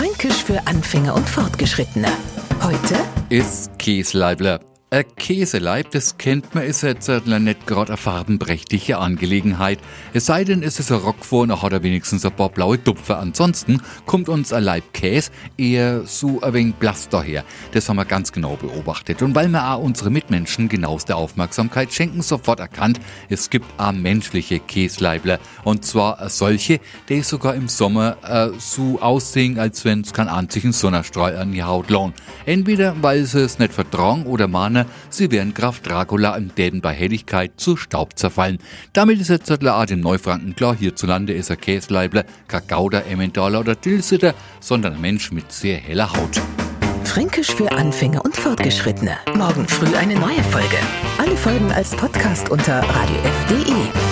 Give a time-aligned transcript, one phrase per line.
[0.00, 2.08] Fränkisch für Anfänger und Fortgeschrittene.
[2.62, 2.96] Heute
[3.28, 4.69] ist Käsleibler.
[4.92, 9.78] Ein Käseleib, das kennt man, ist jetzt nicht gerade eine farbenprächtige Angelegenheit.
[10.14, 13.20] Es sei denn, es ist ein Rockfor und hat er wenigstens ein paar blaue Tupfer.
[13.20, 17.44] Ansonsten kommt uns ein Leib Käse eher so ein wenig blass daher.
[17.70, 19.22] Das haben wir ganz genau beobachtet.
[19.22, 22.98] Und weil wir auch unsere Mitmenschen genaueste Aufmerksamkeit schenken, sofort erkannt,
[23.28, 25.38] es gibt auch menschliche Käsleibler.
[25.62, 30.72] Und zwar solche, die sogar im Sommer äh, so aussehen, als wenn es kein einzigen
[30.72, 32.16] Sonnenstrahl an die Haut lohnt.
[32.44, 36.80] Entweder weil sie es nicht vertragen oder mahnen, Japaner, sie wären Graf Dracula im Däden
[36.80, 38.58] bei Helligkeit zu Staub zerfallen.
[38.92, 44.34] Damit ist der Art im Neufranken klar, hierzulande ist er Käsleibler, Kakauder, Emmentaler oder Tilsiter,
[44.60, 46.40] sondern ein Mensch mit sehr heller Haut.
[47.04, 49.16] Fränkisch für Anfänger und Fortgeschrittene.
[49.34, 50.76] Morgen früh eine neue Folge.
[51.18, 54.09] Alle Folgen als Podcast unter radiof.de.